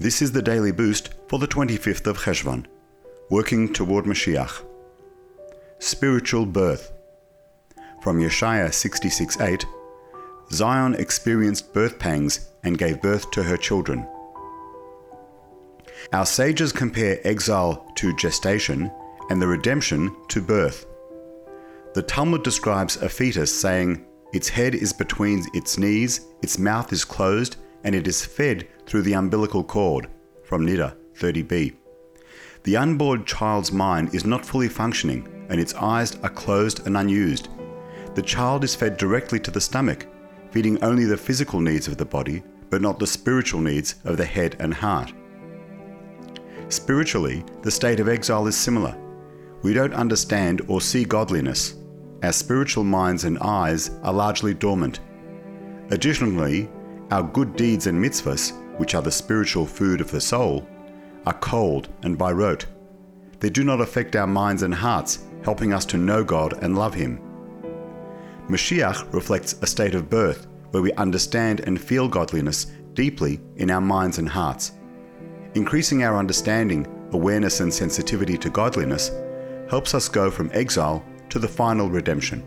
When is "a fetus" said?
22.96-23.54